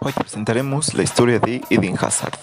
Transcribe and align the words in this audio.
Hoy 0.00 0.12
presentaremos 0.12 0.94
la 0.94 1.02
historia 1.02 1.40
de 1.40 1.60
Eden 1.70 1.96
Hazard. 2.00 2.38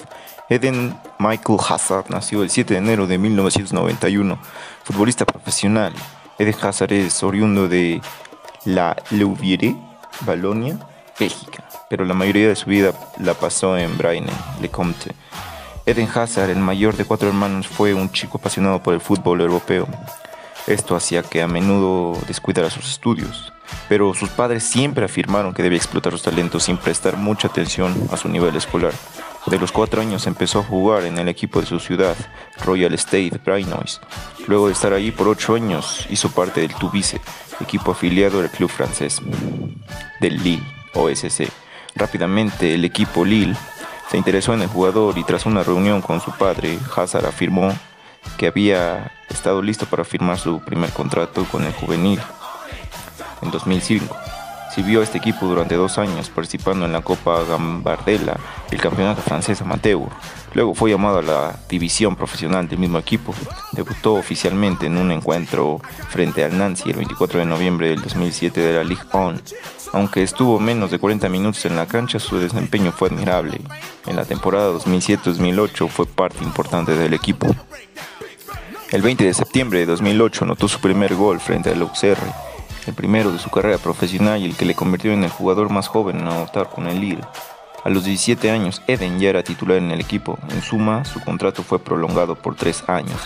Eden 0.49 0.99
Michael 1.19 1.57
Hazard 1.65 2.09
nació 2.09 2.43
el 2.43 2.49
7 2.49 2.73
de 2.73 2.79
enero 2.79 3.07
de 3.07 3.17
1991, 3.17 4.37
futbolista 4.83 5.25
profesional. 5.25 5.93
Eden 6.37 6.55
Hazard 6.61 6.91
es 6.91 7.23
oriundo 7.23 7.69
de 7.69 8.01
la 8.65 8.97
Louviere, 9.11 9.73
Balonia, 10.25 10.77
Bélgica, 11.17 11.63
pero 11.89 12.03
la 12.03 12.13
mayoría 12.13 12.49
de 12.49 12.57
su 12.57 12.69
vida 12.69 12.93
la 13.19 13.33
pasó 13.35 13.77
en 13.77 13.97
Braine, 13.97 14.31
Le 14.59 14.69
Comte. 14.69 15.15
Eden 15.85 16.09
Hazard, 16.13 16.49
el 16.49 16.59
mayor 16.59 16.97
de 16.97 17.05
cuatro 17.05 17.29
hermanos, 17.29 17.69
fue 17.69 17.93
un 17.93 18.11
chico 18.11 18.37
apasionado 18.37 18.83
por 18.83 18.93
el 18.93 18.99
fútbol 18.99 19.39
europeo. 19.39 19.87
Esto 20.67 20.93
hacía 20.93 21.23
que 21.23 21.41
a 21.41 21.47
menudo 21.47 22.19
descuidara 22.27 22.69
sus 22.69 22.89
estudios 22.89 23.53
pero 23.87 24.13
sus 24.13 24.29
padres 24.29 24.63
siempre 24.63 25.05
afirmaron 25.05 25.53
que 25.53 25.63
debía 25.63 25.77
explotar 25.77 26.13
sus 26.13 26.23
talentos 26.23 26.63
sin 26.63 26.77
prestar 26.77 27.17
mucha 27.17 27.47
atención 27.47 27.95
a 28.11 28.17
su 28.17 28.29
nivel 28.29 28.55
escolar. 28.55 28.93
De 29.47 29.59
los 29.59 29.71
cuatro 29.71 30.01
años 30.01 30.25
empezó 30.25 30.59
a 30.59 30.63
jugar 30.63 31.05
en 31.05 31.19
el 31.19 31.27
equipo 31.27 31.59
de 31.59 31.67
su 31.67 31.79
ciudad, 31.79 32.15
Royal 32.63 32.93
State 32.95 33.39
Brainois. 33.45 34.01
Luego 34.47 34.67
de 34.67 34.73
estar 34.73 34.91
allí 34.91 35.11
por 35.11 35.27
ocho 35.27 35.53
años, 35.53 36.07
hizo 36.09 36.29
parte 36.31 36.61
del 36.61 36.73
Tubice, 36.73 37.21
equipo 37.59 37.91
afiliado 37.91 38.41
del 38.41 38.49
club 38.49 38.69
francés, 38.69 39.21
del 40.19 40.41
Lille, 40.41 40.65
OSC. 40.95 41.47
Rápidamente 41.95 42.73
el 42.73 42.85
equipo 42.85 43.23
Lille 43.23 43.55
se 44.09 44.17
interesó 44.17 44.53
en 44.53 44.63
el 44.63 44.67
jugador 44.67 45.17
y 45.17 45.23
tras 45.23 45.45
una 45.45 45.61
reunión 45.61 46.01
con 46.01 46.21
su 46.21 46.31
padre, 46.31 46.79
Hazard 46.95 47.27
afirmó 47.27 47.71
que 48.37 48.47
había 48.47 49.11
estado 49.29 49.61
listo 49.61 49.85
para 49.85 50.03
firmar 50.03 50.39
su 50.39 50.59
primer 50.61 50.89
contrato 50.91 51.45
con 51.45 51.63
el 51.63 51.73
juvenil 51.73 52.19
en 53.45 53.51
2005. 53.51 54.15
Sirvió 54.73 54.99
a 54.99 55.03
este 55.03 55.19
equipo 55.19 55.45
durante 55.45 55.75
dos 55.75 55.97
años 55.97 56.29
participando 56.29 56.85
en 56.85 56.91
la 56.91 57.01
Copa 57.01 57.43
Gambardella, 57.45 58.35
el 58.71 58.81
campeonato 58.81 59.21
francés 59.21 59.61
amateur. 59.61 60.09
Luego 60.53 60.73
fue 60.73 60.89
llamado 60.89 61.19
a 61.19 61.21
la 61.21 61.59
división 61.69 62.17
profesional 62.17 62.67
del 62.67 62.79
mismo 62.79 62.97
equipo. 62.97 63.33
Debutó 63.71 64.15
oficialmente 64.15 64.87
en 64.87 64.97
un 64.97 65.11
encuentro 65.11 65.79
frente 66.09 66.43
al 66.43 66.57
Nancy 66.57 66.89
el 66.89 66.97
24 66.97 67.39
de 67.39 67.45
noviembre 67.45 67.89
del 67.89 68.01
2007 68.01 68.59
de 68.59 68.73
la 68.73 68.83
Ligue 68.83 69.03
1. 69.13 69.35
Aunque 69.93 70.23
estuvo 70.23 70.59
menos 70.59 70.91
de 70.91 70.99
40 70.99 71.29
minutos 71.29 71.65
en 71.65 71.77
la 71.77 71.85
cancha, 71.85 72.19
su 72.19 72.37
desempeño 72.37 72.91
fue 72.91 73.07
admirable. 73.07 73.61
En 74.07 74.17
la 74.17 74.25
temporada 74.25 74.73
2007-2008 74.73 75.87
fue 75.87 76.05
parte 76.05 76.43
importante 76.43 76.97
del 76.97 77.13
equipo. 77.13 77.47
El 78.91 79.01
20 79.01 79.23
de 79.23 79.33
septiembre 79.33 79.79
de 79.79 79.85
2008 79.85 80.43
anotó 80.43 80.67
su 80.67 80.79
primer 80.81 81.15
gol 81.15 81.39
frente 81.39 81.71
al 81.71 81.81
Auxerre 81.81 82.33
el 82.87 82.93
primero 82.93 83.31
de 83.31 83.39
su 83.39 83.49
carrera 83.49 83.77
profesional 83.77 84.41
y 84.41 84.45
el 84.45 84.55
que 84.55 84.65
le 84.65 84.75
convirtió 84.75 85.11
en 85.11 85.23
el 85.23 85.29
jugador 85.29 85.69
más 85.69 85.87
joven 85.87 86.19
en 86.19 86.27
anotar 86.27 86.69
con 86.69 86.87
el 86.87 86.99
Lille. 86.99 87.23
A 87.83 87.89
los 87.89 88.03
17 88.03 88.49
años, 88.49 88.81
Eden 88.87 89.19
ya 89.19 89.29
era 89.29 89.43
titular 89.43 89.77
en 89.77 89.91
el 89.91 90.01
equipo. 90.01 90.39
En 90.49 90.63
suma, 90.63 91.05
su 91.05 91.19
contrato 91.19 91.61
fue 91.61 91.77
prolongado 91.77 92.35
por 92.35 92.55
tres 92.55 92.83
años. 92.87 93.19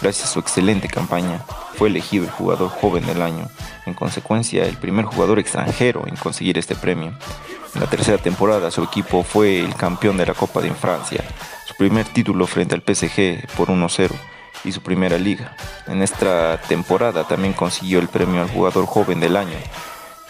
Gracias 0.00 0.28
a 0.28 0.32
su 0.32 0.38
excelente 0.38 0.86
campaña, 0.86 1.44
fue 1.74 1.88
elegido 1.88 2.24
el 2.24 2.30
jugador 2.30 2.68
joven 2.68 3.04
del 3.06 3.22
año. 3.22 3.48
En 3.86 3.94
consecuencia, 3.94 4.66
el 4.66 4.76
primer 4.76 5.04
jugador 5.04 5.40
extranjero 5.40 6.06
en 6.06 6.14
conseguir 6.14 6.58
este 6.58 6.76
premio. 6.76 7.12
En 7.74 7.80
la 7.80 7.88
tercera 7.88 8.18
temporada, 8.18 8.70
su 8.70 8.84
equipo 8.84 9.24
fue 9.24 9.58
el 9.58 9.74
campeón 9.74 10.16
de 10.16 10.26
la 10.26 10.34
Copa 10.34 10.60
de 10.60 10.70
Francia. 10.70 11.24
Su 11.66 11.74
primer 11.74 12.06
título 12.06 12.46
frente 12.46 12.76
al 12.76 12.82
PSG 12.82 13.48
por 13.56 13.68
1-0 13.68 14.12
y 14.64 14.72
su 14.72 14.80
primera 14.80 15.18
liga. 15.18 15.56
En 15.86 16.02
esta 16.02 16.60
temporada 16.68 17.24
también 17.24 17.52
consiguió 17.52 17.98
el 17.98 18.08
premio 18.08 18.42
al 18.42 18.50
jugador 18.50 18.86
joven 18.86 19.20
del 19.20 19.36
año. 19.36 19.56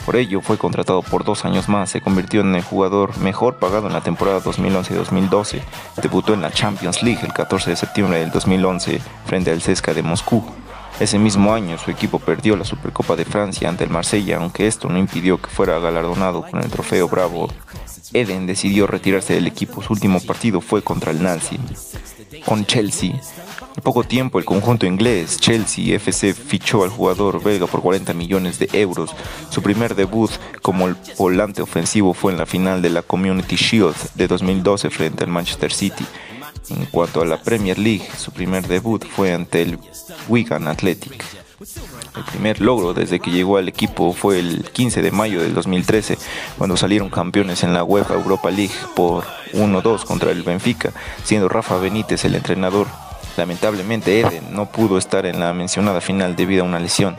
Por 0.04 0.16
ello 0.16 0.42
fue 0.42 0.58
contratado 0.58 1.02
por 1.02 1.24
dos 1.24 1.46
años 1.46 1.68
más, 1.68 1.88
se 1.88 2.02
convirtió 2.02 2.42
en 2.42 2.54
el 2.54 2.62
jugador 2.62 3.16
mejor 3.18 3.56
pagado 3.56 3.86
en 3.86 3.94
la 3.94 4.02
temporada 4.02 4.40
2011-2012. 4.42 5.62
Debutó 6.02 6.34
en 6.34 6.42
la 6.42 6.50
Champions 6.50 7.02
League 7.02 7.22
el 7.22 7.32
14 7.32 7.70
de 7.70 7.76
septiembre 7.76 8.18
del 8.18 8.30
2011 8.30 9.00
frente 9.24 9.50
al 9.50 9.62
CSKA 9.62 9.94
de 9.94 10.02
Moscú. 10.02 10.44
Ese 11.00 11.18
mismo 11.18 11.54
año 11.54 11.78
su 11.78 11.90
equipo 11.90 12.18
perdió 12.18 12.54
la 12.54 12.64
Supercopa 12.64 13.16
de 13.16 13.24
Francia 13.24 13.68
ante 13.68 13.82
el 13.82 13.90
Marsella, 13.90 14.36
aunque 14.36 14.66
esto 14.66 14.88
no 14.88 14.98
impidió 14.98 15.40
que 15.40 15.48
fuera 15.48 15.78
galardonado 15.80 16.44
con 16.48 16.62
el 16.62 16.70
trofeo 16.70 17.08
Bravo. 17.08 17.48
Eden 18.12 18.46
decidió 18.46 18.86
retirarse 18.86 19.34
del 19.34 19.48
equipo, 19.48 19.82
su 19.82 19.92
último 19.92 20.20
partido 20.20 20.60
fue 20.60 20.82
contra 20.82 21.10
el 21.10 21.20
Nancy. 21.20 21.58
Con 22.44 22.64
Chelsea, 22.64 23.20
en 23.76 23.82
poco 23.82 24.04
tiempo, 24.04 24.38
el 24.38 24.44
conjunto 24.44 24.86
inglés 24.86 25.38
Chelsea 25.38 25.96
FC 25.96 26.32
fichó 26.32 26.84
al 26.84 26.90
jugador 26.90 27.42
belga 27.42 27.66
por 27.66 27.82
40 27.82 28.14
millones 28.14 28.58
de 28.58 28.68
euros. 28.72 29.10
Su 29.50 29.62
primer 29.62 29.94
debut 29.94 30.30
como 30.62 30.94
volante 31.18 31.60
ofensivo 31.60 32.14
fue 32.14 32.32
en 32.32 32.38
la 32.38 32.46
final 32.46 32.82
de 32.82 32.90
la 32.90 33.02
Community 33.02 33.56
Shield 33.56 33.96
de 34.14 34.28
2012 34.28 34.90
frente 34.90 35.24
al 35.24 35.30
Manchester 35.30 35.72
City. 35.72 36.06
En 36.70 36.86
cuanto 36.86 37.20
a 37.20 37.26
la 37.26 37.42
Premier 37.42 37.78
League, 37.78 38.08
su 38.16 38.30
primer 38.30 38.66
debut 38.66 39.04
fue 39.04 39.34
ante 39.34 39.62
el 39.62 39.78
Wigan 40.28 40.68
Athletic. 40.68 41.24
El 42.16 42.24
primer 42.24 42.60
logro 42.60 42.94
desde 42.94 43.20
que 43.20 43.30
llegó 43.30 43.56
al 43.56 43.68
equipo 43.68 44.12
fue 44.12 44.38
el 44.38 44.64
15 44.70 45.02
de 45.02 45.10
mayo 45.10 45.40
del 45.40 45.54
2013, 45.54 46.18
cuando 46.58 46.76
salieron 46.76 47.10
campeones 47.10 47.62
en 47.64 47.74
la 47.74 47.84
UEFA 47.84 48.14
Europa 48.14 48.50
League 48.50 48.74
por 48.94 49.24
1-2 49.52 50.04
contra 50.04 50.30
el 50.30 50.42
Benfica, 50.42 50.92
siendo 51.24 51.48
Rafa 51.48 51.78
Benítez 51.78 52.24
el 52.24 52.34
entrenador. 52.34 52.86
Lamentablemente 53.36 54.20
Eden 54.20 54.54
no 54.54 54.66
pudo 54.66 54.98
estar 54.98 55.26
en 55.26 55.40
la 55.40 55.52
mencionada 55.52 56.00
final 56.00 56.36
debido 56.36 56.64
a 56.64 56.66
una 56.66 56.78
lesión. 56.78 57.16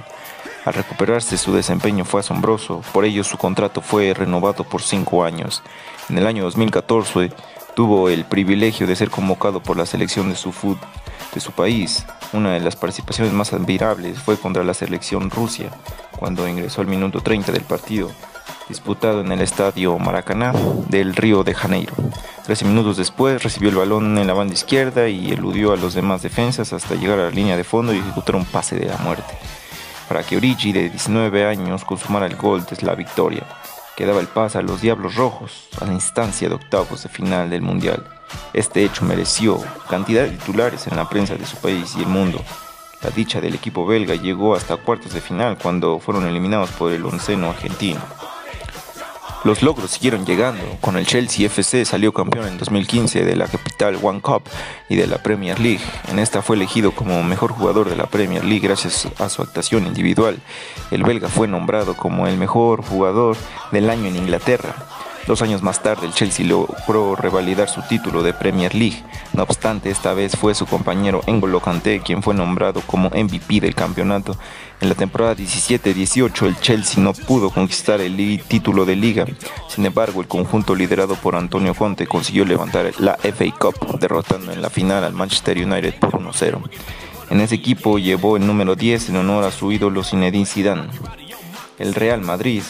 Al 0.63 0.73
recuperarse 0.73 1.37
su 1.37 1.53
desempeño 1.53 2.05
fue 2.05 2.21
asombroso, 2.21 2.81
por 2.93 3.05
ello 3.05 3.23
su 3.23 3.37
contrato 3.37 3.81
fue 3.81 4.13
renovado 4.13 4.63
por 4.63 4.81
cinco 4.81 5.23
años. 5.23 5.61
En 6.09 6.17
el 6.17 6.25
año 6.25 6.43
2014 6.43 7.31
tuvo 7.75 8.09
el 8.09 8.25
privilegio 8.25 8.87
de 8.87 8.95
ser 8.95 9.09
convocado 9.09 9.61
por 9.61 9.77
la 9.77 9.85
selección 9.85 10.29
de 10.29 10.35
su, 10.35 10.51
de 11.33 11.39
su 11.39 11.51
país. 11.51 12.05
Una 12.33 12.53
de 12.53 12.61
las 12.61 12.75
participaciones 12.75 13.33
más 13.33 13.53
admirables 13.53 14.17
fue 14.19 14.37
contra 14.37 14.63
la 14.63 14.73
selección 14.73 15.29
Rusia, 15.29 15.69
cuando 16.17 16.47
ingresó 16.47 16.81
al 16.81 16.87
minuto 16.87 17.21
30 17.21 17.51
del 17.51 17.63
partido 17.63 18.09
disputado 18.67 19.21
en 19.21 19.31
el 19.31 19.41
estadio 19.41 19.97
Maracaná 19.99 20.53
del 20.89 21.15
Río 21.15 21.43
de 21.43 21.53
Janeiro. 21.53 21.93
Trece 22.45 22.63
minutos 22.63 22.97
después 22.97 23.41
recibió 23.41 23.69
el 23.69 23.75
balón 23.75 24.19
en 24.19 24.27
la 24.27 24.33
banda 24.33 24.53
izquierda 24.53 25.09
y 25.09 25.31
eludió 25.31 25.73
a 25.73 25.77
los 25.77 25.95
demás 25.95 26.21
defensas 26.21 26.73
hasta 26.73 26.93
llegar 26.93 27.17
a 27.17 27.23
la 27.23 27.31
línea 27.31 27.57
de 27.57 27.63
fondo 27.63 27.91
y 27.91 27.97
ejecutar 27.97 28.35
un 28.35 28.45
pase 28.45 28.75
de 28.75 28.85
la 28.85 28.97
muerte. 28.97 29.33
Para 30.07 30.21
que 30.21 30.37
Origi, 30.37 30.71
de 30.71 30.89
19 30.89 31.47
años, 31.47 31.83
consumara 31.83 32.27
el 32.27 32.35
gol 32.35 32.63
de 32.63 32.77
la 32.85 32.93
victoria, 32.93 33.47
que 33.97 34.05
daba 34.05 34.19
el 34.19 34.27
pase 34.27 34.59
a 34.59 34.61
los 34.61 34.79
Diablos 34.79 35.15
Rojos 35.15 35.69
a 35.81 35.85
la 35.85 35.93
instancia 35.93 36.47
de 36.47 36.53
octavos 36.53 37.01
de 37.01 37.09
final 37.09 37.49
del 37.49 37.63
Mundial. 37.63 38.03
Este 38.53 38.85
hecho 38.85 39.05
mereció 39.05 39.59
cantidad 39.89 40.21
de 40.25 40.29
titulares 40.29 40.85
en 40.85 40.97
la 40.97 41.09
prensa 41.09 41.33
de 41.33 41.47
su 41.47 41.57
país 41.57 41.95
y 41.97 42.01
el 42.01 42.07
mundo. 42.09 42.43
La 43.01 43.09
dicha 43.09 43.41
del 43.41 43.55
equipo 43.55 43.87
belga 43.87 44.13
llegó 44.13 44.53
hasta 44.53 44.77
cuartos 44.77 45.13
de 45.13 45.21
final 45.21 45.57
cuando 45.57 45.97
fueron 45.97 46.27
eliminados 46.27 46.69
por 46.69 46.91
el 46.91 47.07
onceno 47.07 47.49
argentino. 47.49 48.01
Los 49.45 49.61
logros 49.61 49.91
siguieron 49.91 50.25
llegando. 50.25 50.63
Con 50.81 50.97
el 50.97 51.05
Chelsea 51.05 51.45
FC 51.45 51.85
salió 51.85 52.11
campeón 52.11 52.47
en 52.47 52.57
2015 52.57 53.23
de 53.23 53.35
la 53.35 53.45
Capital 53.45 53.99
One 54.01 54.19
Cup 54.19 54.41
y 54.89 54.95
de 54.95 55.05
la 55.05 55.19
Premier 55.19 55.59
League. 55.59 55.83
En 56.07 56.17
esta 56.17 56.41
fue 56.41 56.55
elegido 56.55 56.93
como 56.93 57.21
mejor 57.21 57.51
jugador 57.51 57.87
de 57.87 57.95
la 57.95 58.07
Premier 58.07 58.43
League 58.43 58.67
gracias 58.67 59.07
a 59.19 59.29
su 59.29 59.43
actuación 59.43 59.85
individual. 59.85 60.39
El 60.89 61.03
belga 61.03 61.29
fue 61.29 61.47
nombrado 61.47 61.95
como 61.95 62.25
el 62.25 62.37
mejor 62.37 62.83
jugador 62.83 63.37
del 63.71 63.91
año 63.91 64.07
en 64.07 64.15
Inglaterra. 64.15 64.73
Dos 65.27 65.41
años 65.41 65.63
más 65.63 65.81
tarde, 65.81 66.05
el 66.05 66.13
Chelsea 66.13 66.45
logró 66.45 67.15
revalidar 67.15 67.67
su 67.67 67.81
título 67.81 68.21
de 68.21 68.33
Premier 68.33 68.75
League. 68.75 69.03
No 69.33 69.41
obstante, 69.41 69.89
esta 69.89 70.13
vez 70.13 70.37
fue 70.37 70.53
su 70.53 70.67
compañero 70.67 71.21
N'Golo 71.25 71.59
Kanté 71.61 71.99
quien 72.01 72.21
fue 72.21 72.35
nombrado 72.35 72.81
como 72.81 73.09
MVP 73.09 73.59
del 73.59 73.73
campeonato. 73.73 74.37
En 74.81 74.89
la 74.89 74.93
temporada 74.93 75.35
17-18, 75.35 76.45
el 76.45 76.59
Chelsea 76.59 77.03
no 77.03 77.13
pudo 77.13 77.49
conquistar 77.49 78.01
el 78.01 78.43
título 78.43 78.85
de 78.85 78.95
liga. 78.95 79.25
Sin 79.67 79.87
embargo, 79.87 80.21
el 80.21 80.27
conjunto 80.27 80.75
liderado 80.75 81.15
por 81.15 81.35
Antonio 81.35 81.73
Conte 81.73 82.05
consiguió 82.05 82.45
levantar 82.45 82.91
la 82.99 83.15
FA 83.15 83.45
Cup, 83.59 83.97
derrotando 83.99 84.51
en 84.51 84.61
la 84.61 84.69
final 84.69 85.03
al 85.03 85.13
Manchester 85.13 85.57
United 85.57 85.95
por 85.99 86.11
1-0. 86.11 86.61
En 87.31 87.41
ese 87.41 87.55
equipo 87.55 87.97
llevó 87.97 88.37
el 88.37 88.45
número 88.45 88.75
10 88.75 89.09
en 89.09 89.15
honor 89.15 89.45
a 89.45 89.51
su 89.51 89.71
ídolo 89.71 90.03
Zinedine 90.03 90.45
Zidane. 90.45 90.87
El 91.79 91.95
Real 91.95 92.21
Madrid 92.21 92.61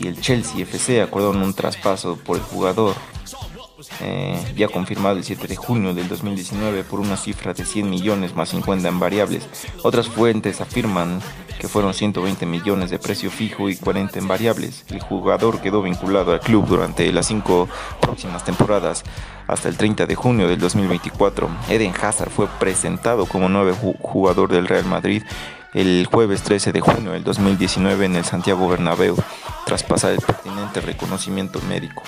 y 0.00 0.08
el 0.08 0.20
Chelsea 0.20 0.62
FC 0.62 1.02
acordaron 1.02 1.42
un 1.42 1.54
traspaso 1.54 2.16
por 2.16 2.36
el 2.36 2.42
jugador 2.42 2.94
eh, 4.00 4.38
ya 4.56 4.68
confirmado 4.68 5.16
el 5.16 5.24
7 5.24 5.46
de 5.46 5.56
junio 5.56 5.94
del 5.94 6.08
2019 6.08 6.84
por 6.84 7.00
una 7.00 7.16
cifra 7.16 7.54
de 7.54 7.64
100 7.64 7.88
millones 7.88 8.34
más 8.34 8.50
50 8.50 8.88
en 8.88 9.00
variables. 9.00 9.48
Otras 9.82 10.08
fuentes 10.08 10.60
afirman 10.60 11.20
que 11.58 11.68
fueron 11.68 11.94
120 11.94 12.46
millones 12.46 12.90
de 12.90 12.98
precio 12.98 13.30
fijo 13.30 13.68
y 13.68 13.76
40 13.76 14.18
en 14.18 14.28
variables. 14.28 14.84
El 14.88 15.00
jugador 15.00 15.60
quedó 15.60 15.82
vinculado 15.82 16.32
al 16.32 16.40
club 16.40 16.66
durante 16.66 17.10
las 17.12 17.26
cinco 17.26 17.68
próximas 18.00 18.44
temporadas 18.44 19.04
hasta 19.46 19.68
el 19.68 19.76
30 19.76 20.06
de 20.06 20.14
junio 20.14 20.48
del 20.48 20.58
2024. 20.58 21.48
Eden 21.68 21.92
Hazard 22.00 22.30
fue 22.30 22.48
presentado 22.58 23.26
como 23.26 23.48
nuevo 23.48 23.94
jugador 24.00 24.50
del 24.50 24.66
Real 24.66 24.86
Madrid 24.86 25.22
el 25.74 26.06
jueves 26.10 26.42
13 26.42 26.72
de 26.72 26.80
junio 26.80 27.12
del 27.12 27.24
2019 27.24 28.06
en 28.06 28.16
el 28.16 28.24
Santiago 28.24 28.68
Bernabéu 28.68 29.16
tras 29.66 29.82
pasar 29.82 30.12
el 30.12 30.18
pertinente 30.18 30.80
reconocimiento 30.80 31.60
médico. 31.68 32.02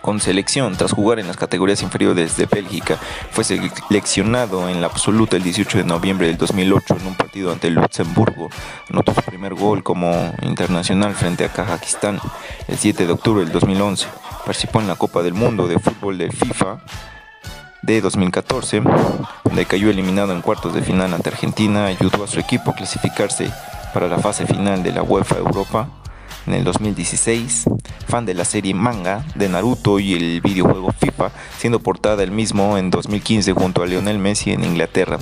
Con 0.00 0.20
selección, 0.20 0.76
tras 0.76 0.92
jugar 0.92 1.18
en 1.18 1.26
las 1.26 1.36
categorías 1.36 1.82
inferiores 1.82 2.36
de 2.36 2.46
Bélgica, 2.46 2.98
fue 3.30 3.44
seleccionado 3.44 4.68
en 4.68 4.80
la 4.80 4.86
absoluta 4.86 5.36
el 5.36 5.42
18 5.42 5.78
de 5.78 5.84
noviembre 5.84 6.28
del 6.28 6.38
2008 6.38 6.96
en 7.00 7.06
un 7.08 7.14
partido 7.16 7.52
ante 7.52 7.68
Luxemburgo. 7.68 8.48
Anotó 8.88 9.12
su 9.12 9.22
primer 9.22 9.54
gol 9.54 9.82
como 9.82 10.32
internacional 10.42 11.14
frente 11.14 11.44
a 11.44 11.52
Kazajistán 11.52 12.20
el 12.68 12.78
7 12.78 13.06
de 13.06 13.12
octubre 13.12 13.42
del 13.42 13.52
2011. 13.52 14.06
Participó 14.46 14.80
en 14.80 14.88
la 14.88 14.96
Copa 14.96 15.22
del 15.22 15.34
Mundo 15.34 15.66
de 15.66 15.78
Fútbol 15.78 16.16
del 16.16 16.32
FIFA 16.32 16.78
de 17.82 18.00
2014, 18.00 18.82
donde 19.44 19.66
cayó 19.66 19.90
eliminado 19.90 20.32
en 20.32 20.42
cuartos 20.42 20.74
de 20.74 20.82
final 20.82 21.14
ante 21.14 21.30
Argentina, 21.30 21.86
ayudó 21.86 22.24
a 22.24 22.28
su 22.28 22.40
equipo 22.40 22.70
a 22.70 22.74
clasificarse 22.74 23.50
para 23.94 24.08
la 24.08 24.18
fase 24.18 24.46
final 24.46 24.82
de 24.82 24.92
la 24.92 25.02
UEFA 25.02 25.38
Europa 25.38 25.88
en 26.46 26.54
el 26.54 26.64
2016, 26.64 27.64
fan 28.08 28.24
de 28.24 28.34
la 28.34 28.44
serie 28.44 28.74
manga 28.74 29.24
de 29.34 29.48
Naruto 29.48 30.00
y 30.00 30.14
el 30.14 30.40
videojuego 30.40 30.92
FIFA, 30.98 31.30
siendo 31.58 31.80
portada 31.80 32.22
el 32.22 32.30
mismo 32.30 32.78
en 32.78 32.90
2015 32.90 33.52
junto 33.52 33.82
a 33.82 33.86
Lionel 33.86 34.18
Messi 34.18 34.52
en 34.52 34.64
Inglaterra. 34.64 35.18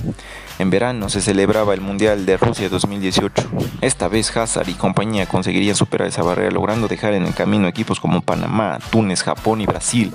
En 0.57 0.69
verano 0.69 1.09
se 1.09 1.21
celebraba 1.21 1.73
el 1.73 1.81
Mundial 1.81 2.25
de 2.25 2.37
Rusia 2.37 2.69
2018. 2.69 3.43
Esta 3.81 4.07
vez 4.07 4.35
Hazard 4.35 4.69
y 4.69 4.73
compañía 4.73 5.27
conseguirían 5.27 5.75
superar 5.75 6.07
esa 6.07 6.23
barrera 6.23 6.51
logrando 6.51 6.87
dejar 6.87 7.13
en 7.13 7.25
el 7.25 7.33
camino 7.33 7.67
equipos 7.67 7.99
como 7.99 8.21
Panamá, 8.21 8.79
Túnez, 8.89 9.21
Japón 9.21 9.61
y 9.61 9.65
Brasil. 9.65 10.13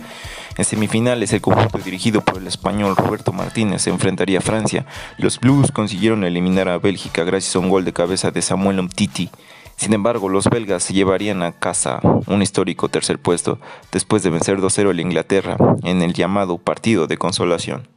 En 0.56 0.64
semifinales, 0.66 1.32
el 1.32 1.40
conjunto 1.40 1.78
dirigido 1.78 2.20
por 2.20 2.36
el 2.36 2.46
español 2.46 2.94
Roberto 2.94 3.32
Martínez 3.32 3.82
se 3.82 3.90
enfrentaría 3.90 4.38
a 4.38 4.42
Francia. 4.42 4.84
Los 5.16 5.40
Blues 5.40 5.72
consiguieron 5.72 6.24
eliminar 6.24 6.68
a 6.68 6.78
Bélgica 6.78 7.24
gracias 7.24 7.56
a 7.56 7.58
un 7.58 7.70
gol 7.70 7.86
de 7.86 7.94
cabeza 7.94 8.30
de 8.30 8.42
Samuel 8.42 8.80
Umtiti. 8.80 9.30
Sin 9.76 9.94
embargo, 9.94 10.28
los 10.28 10.50
belgas 10.50 10.82
se 10.82 10.92
llevarían 10.92 11.42
a 11.42 11.52
casa 11.52 12.00
un 12.26 12.42
histórico 12.42 12.90
tercer 12.90 13.18
puesto 13.18 13.58
después 13.90 14.22
de 14.22 14.30
vencer 14.30 14.58
2-0 14.58 14.96
a 14.96 15.00
Inglaterra 15.00 15.56
en 15.82 16.02
el 16.02 16.12
llamado 16.12 16.58
partido 16.58 17.06
de 17.06 17.16
consolación. 17.16 17.88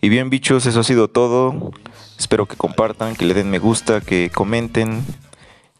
Y 0.00 0.08
bien, 0.08 0.30
bichos, 0.30 0.64
eso 0.64 0.80
ha 0.80 0.84
sido 0.84 1.08
todo. 1.08 1.72
Espero 2.18 2.46
que 2.46 2.56
compartan, 2.56 3.16
que 3.16 3.26
le 3.26 3.34
den 3.34 3.50
me 3.50 3.58
gusta, 3.58 4.00
que 4.00 4.30
comenten, 4.30 5.04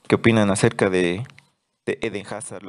qué 0.09 0.17
opinan 0.17 0.51
acerca 0.51 0.91
de, 0.91 1.27
de 1.87 1.99
Eden 2.03 2.27
Hazard. 2.27 2.65